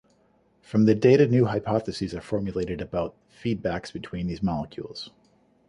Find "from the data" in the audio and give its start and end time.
0.63-1.27